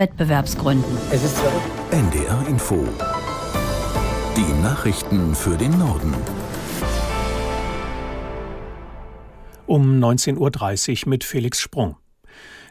Wettbewerbsgründen. 0.00 0.98
Es 1.12 1.22
ist 1.22 1.40
NDR 1.92 2.44
Info. 2.48 2.84
Die 4.36 4.60
Nachrichten 4.60 5.36
für 5.36 5.56
den 5.56 5.78
Norden. 5.78 6.12
Um 9.66 10.00
19.30 10.00 11.04
Uhr 11.04 11.10
mit 11.10 11.22
Felix 11.22 11.60
Sprung. 11.60 11.94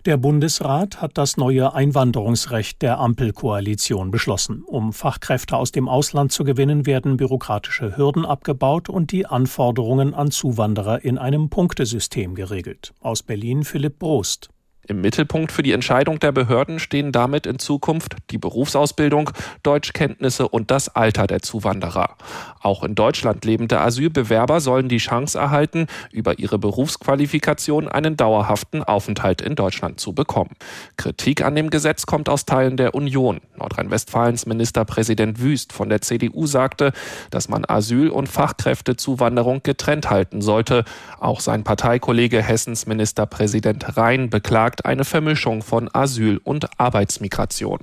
Der 0.03 0.17
Bundesrat 0.17 1.01
hat 1.01 1.17
das 1.17 1.37
neue 1.37 1.73
Einwanderungsrecht 1.73 2.81
der 2.81 2.99
Ampelkoalition 2.99 4.11
beschlossen. 4.11 4.61
Um 4.65 4.91
Fachkräfte 4.91 5.55
aus 5.55 5.71
dem 5.71 5.87
Ausland 5.87 6.33
zu 6.33 6.43
gewinnen, 6.43 6.85
werden 6.85 7.15
bürokratische 7.15 7.95
Hürden 7.95 8.25
abgebaut 8.25 8.89
und 8.89 9.13
die 9.13 9.25
Anforderungen 9.25 10.13
an 10.13 10.29
Zuwanderer 10.29 11.05
in 11.05 11.17
einem 11.17 11.49
Punktesystem 11.49 12.35
geregelt. 12.35 12.93
Aus 12.99 13.23
Berlin 13.23 13.63
Philipp 13.63 13.97
Brost. 13.97 14.49
Im 14.85 14.99
Mittelpunkt 14.99 15.53
für 15.53 15.63
die 15.63 15.71
Entscheidung 15.71 16.19
der 16.19 16.33
Behörden 16.33 16.77
stehen 16.77 17.13
damit 17.13 17.45
in 17.45 17.57
Zukunft 17.57 18.17
die 18.31 18.37
Berufsausbildung, 18.37 19.29
Deutschkenntnisse 19.63 20.49
und 20.49 20.71
das 20.71 20.93
Alter 20.93 21.25
der 21.25 21.41
Zuwanderer. 21.41 22.17
Auch 22.59 22.83
in 22.83 22.93
Deutschland 22.93 23.45
lebende 23.45 23.79
Asylbewerber 23.79 24.59
sollen 24.59 24.89
die 24.89 24.97
Chance 24.97 25.37
erhalten, 25.39 25.87
über 26.11 26.37
ihre 26.37 26.59
Berufsqualifikation 26.59 27.87
einen 27.87 28.17
dauerhaften 28.17 28.83
Aufenthalt 28.83 29.41
in 29.41 29.55
Deutschland 29.55 30.01
zu 30.01 30.11
bekommen. 30.11 30.51
Kritik 30.97 31.45
an 31.45 31.55
dem 31.55 31.69
Gesetz 31.69 32.05
kommt 32.05 32.27
aus 32.27 32.43
Teilen 32.43 32.75
der 32.75 32.93
Union. 32.93 33.39
Nordrhein-Westfalens 33.57 34.45
Ministerpräsident 34.47 35.39
Wüst 35.39 35.71
von 35.71 35.87
der 35.87 36.01
CDU 36.01 36.45
sagte, 36.45 36.91
dass 37.29 37.47
man 37.47 37.63
Asyl- 37.63 38.09
und 38.09 38.27
Fachkräftezuwanderung 38.27 39.63
getrennt 39.63 40.09
halten 40.09 40.41
sollte. 40.41 40.83
Auch 41.21 41.39
sein 41.39 41.63
Parteikollege 41.63 42.41
Hessens 42.41 42.85
Ministerpräsident 42.85 43.95
Rhein 43.95 44.29
beklagt, 44.29 44.72
sagt 44.73 44.85
eine 44.87 45.05
Vermischung 45.05 45.61
von 45.61 45.87
Asyl 45.93 46.39
und 46.43 46.67
Arbeitsmigration. 46.79 47.77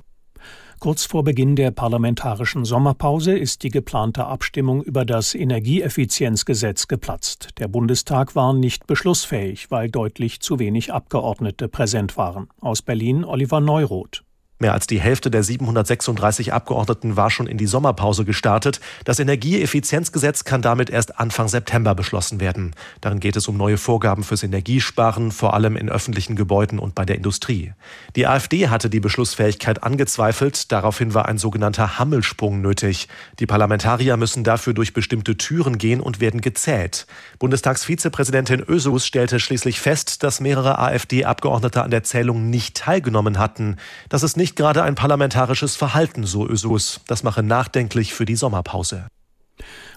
Kurz 0.79 1.05
vor 1.05 1.23
Beginn 1.23 1.55
der 1.55 1.71
parlamentarischen 1.71 2.65
Sommerpause 2.65 3.37
ist 3.37 3.63
die 3.63 3.69
geplante 3.69 4.25
Abstimmung 4.25 4.83
über 4.83 5.05
das 5.05 5.33
Energieeffizienzgesetz 5.33 6.89
geplatzt. 6.89 7.49
Der 7.59 7.69
Bundestag 7.69 8.35
war 8.35 8.51
nicht 8.53 8.87
beschlussfähig, 8.87 9.71
weil 9.71 9.89
deutlich 9.89 10.41
zu 10.41 10.59
wenig 10.59 10.91
Abgeordnete 10.91 11.69
präsent 11.69 12.17
waren. 12.17 12.49
Aus 12.59 12.81
Berlin 12.81 13.23
Oliver 13.23 13.61
Neuroth. 13.61 14.25
Mehr 14.61 14.73
als 14.73 14.85
die 14.85 15.01
Hälfte 15.01 15.31
der 15.31 15.41
736 15.41 16.53
Abgeordneten 16.53 17.17
war 17.17 17.31
schon 17.31 17.47
in 17.47 17.57
die 17.57 17.65
Sommerpause 17.65 18.25
gestartet. 18.25 18.79
Das 19.05 19.19
Energieeffizienzgesetz 19.19 20.43
kann 20.43 20.61
damit 20.61 20.91
erst 20.91 21.19
Anfang 21.19 21.47
September 21.47 21.95
beschlossen 21.95 22.39
werden. 22.39 22.75
Darin 23.01 23.19
geht 23.19 23.35
es 23.35 23.47
um 23.47 23.57
neue 23.57 23.77
Vorgaben 23.77 24.23
fürs 24.23 24.43
Energiesparen, 24.43 25.31
vor 25.31 25.55
allem 25.55 25.75
in 25.75 25.89
öffentlichen 25.89 26.35
Gebäuden 26.35 26.77
und 26.77 26.93
bei 26.93 27.05
der 27.05 27.15
Industrie. 27.15 27.73
Die 28.15 28.27
AfD 28.27 28.67
hatte 28.67 28.91
die 28.91 28.99
Beschlussfähigkeit 28.99 29.81
angezweifelt. 29.81 30.71
Daraufhin 30.71 31.15
war 31.15 31.27
ein 31.27 31.39
sogenannter 31.39 31.97
Hammelsprung 31.97 32.61
nötig. 32.61 33.07
Die 33.39 33.47
Parlamentarier 33.47 34.15
müssen 34.15 34.43
dafür 34.43 34.75
durch 34.75 34.93
bestimmte 34.93 35.37
Türen 35.37 35.79
gehen 35.79 36.01
und 36.01 36.19
werden 36.19 36.39
gezählt. 36.39 37.07
Bundestagsvizepräsidentin 37.39 38.59
Ösus 38.59 39.07
stellte 39.07 39.39
schließlich 39.39 39.79
fest, 39.79 40.21
dass 40.21 40.39
mehrere 40.39 40.77
AfD-Abgeordnete 40.77 41.81
an 41.81 41.89
der 41.89 42.03
Zählung 42.03 42.51
nicht 42.51 42.77
teilgenommen 42.77 43.39
hatten. 43.39 43.77
Das 44.09 44.21
ist 44.21 44.37
nicht 44.37 44.50
nicht 44.51 44.57
gerade 44.57 44.83
ein 44.83 44.95
parlamentarisches 44.95 45.77
Verhalten, 45.77 46.25
so 46.25 46.45
Ösus. 46.45 46.99
Das 47.07 47.23
mache 47.23 47.41
nachdenklich 47.41 48.13
für 48.13 48.25
die 48.25 48.35
Sommerpause. 48.35 49.07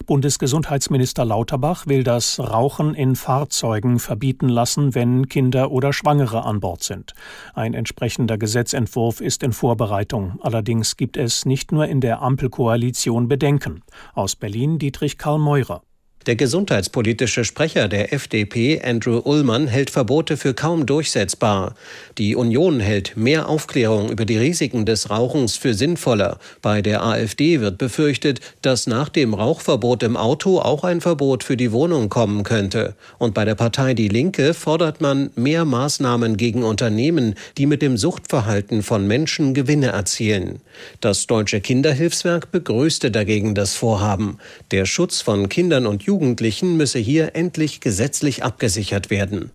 Bundesgesundheitsminister 0.05 1.25
Lauterbach 1.25 1.87
will 1.87 2.05
das 2.05 2.39
Rauchen 2.39 2.93
in 2.93 3.17
Fahrzeugen 3.17 3.99
verbieten 3.99 4.47
lassen, 4.47 4.95
wenn 4.95 5.27
Kinder 5.27 5.71
oder 5.71 5.91
Schwangere 5.91 6.45
an 6.45 6.61
Bord 6.61 6.83
sind. 6.83 7.15
Ein 7.53 7.73
entsprechender 7.73 8.37
Gesetzentwurf 8.37 9.19
ist 9.19 9.43
in 9.43 9.51
Vorbereitung. 9.51 10.39
Allerdings 10.41 10.95
gibt 10.95 11.17
es 11.17 11.45
nicht 11.45 11.73
nur 11.73 11.87
in 11.87 11.99
der 11.99 12.21
Ampelkoalition 12.21 13.27
Bedenken. 13.27 13.81
Aus 14.13 14.37
Berlin 14.37 14.79
Dietrich 14.79 15.17
Karl 15.17 15.39
Meurer. 15.39 15.81
Der 16.25 16.35
gesundheitspolitische 16.35 17.45
Sprecher 17.45 17.87
der 17.87 18.11
FDP, 18.11 18.81
Andrew 18.83 19.21
Ullmann, 19.23 19.67
hält 19.67 19.91
Verbote 19.91 20.37
für 20.37 20.55
kaum 20.55 20.87
durchsetzbar. 20.87 21.75
Die 22.17 22.35
Union 22.35 22.79
hält 22.79 23.15
mehr 23.15 23.47
Aufklärung 23.47 24.09
über 24.09 24.25
die 24.25 24.39
Risiken 24.39 24.87
des 24.87 25.11
Rauchens 25.11 25.55
für 25.55 25.75
sinnvoller. 25.75 26.39
Bei 26.63 26.81
der 26.81 27.03
AfD 27.03 27.59
wird 27.59 27.77
befürchtet, 27.77 28.39
dass 28.63 28.87
nach 28.87 29.09
dem 29.09 29.35
Rauchverbot 29.35 30.01
im 30.01 30.17
Auto 30.17 30.57
auch 30.57 30.83
ein 30.83 30.99
Verbot 30.99 31.43
für 31.43 31.57
die 31.57 31.71
Wohnung 31.71 32.09
kommen 32.09 32.41
könnte. 32.41 32.95
Und 33.19 33.35
bei 33.35 33.45
der 33.45 33.53
Partei 33.53 33.93
Die 33.93 34.09
Linke 34.09 34.55
fordert 34.55 35.01
man 35.01 35.29
mehr 35.35 35.63
Maßnahmen 35.63 36.37
gegen 36.37 36.63
Unternehmen, 36.63 37.35
die 37.59 37.67
mit 37.67 37.83
dem 37.83 37.97
Suchtverhalten 37.97 38.81
von 38.81 39.05
Menschen 39.05 39.53
Gewinne 39.53 39.89
erzielen. 39.89 40.59
Das 41.01 41.27
Deutsche 41.27 41.61
Kinderhilfswerk 41.61 42.51
begrüßte 42.51 43.11
dagegen 43.11 43.53
das 43.53 43.75
Vorhaben. 43.75 44.39
Der 44.71 44.87
Schutz 44.87 45.21
von 45.21 45.49
Kindern 45.49 45.85
und 45.85 46.01
Jugendlichen 46.01 46.14
Jugendlichen 46.15 46.77
müsse 46.77 46.97
hier 46.97 47.35
endlich 47.35 47.81
gesetzlich 47.81 48.41
abgesichert 48.41 49.09
werden. 49.09 49.51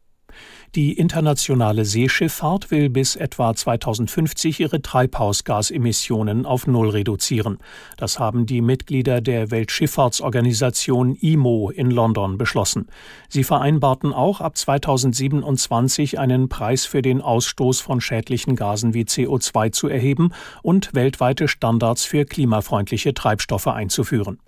Die 0.77 0.93
internationale 0.93 1.85
Seeschifffahrt 1.85 2.71
will 2.71 2.91
bis 2.91 3.17
etwa 3.17 3.53
2050 3.53 4.61
ihre 4.61 4.81
Treibhausgasemissionen 4.81 6.47
auf 6.47 6.69
Null 6.69 6.91
reduzieren. 6.91 7.59
Das 7.97 8.21
haben 8.21 8.47
die 8.47 8.61
Mitglieder 8.61 9.21
der 9.21 9.51
Weltschifffahrtsorganisation 9.51 11.17
IMO 11.17 11.71
in 11.71 11.91
London 11.91 12.39
beschlossen. 12.39 12.87
Sie 13.29 13.43
vereinbarten 13.43 14.13
auch 14.13 14.41
ab 14.41 14.57
2027 14.57 16.21
einen 16.21 16.49
Preis 16.49 16.87
für 16.87 17.03
den 17.03 17.21
Ausstoß 17.21 17.81
von 17.81 18.01
schädlichen 18.01 18.55
Gasen 18.55 18.95
wie 18.95 19.03
CO2 19.03 19.73
zu 19.73 19.89
erheben 19.89 20.33
und 20.63 20.95
weltweite 20.95 21.49
Standards 21.49 22.05
für 22.05 22.25
klimafreundliche 22.25 23.13
Treibstoffe 23.13 23.67
einzuführen. 23.67 24.39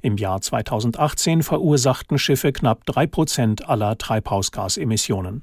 Im 0.00 0.16
Jahr 0.16 0.40
2018 0.40 1.42
verursachten 1.42 2.18
Schiffe 2.18 2.52
knapp 2.52 2.86
drei 2.86 3.08
Prozent 3.08 3.68
aller 3.68 3.98
Treibhausgasemissionen. 3.98 5.42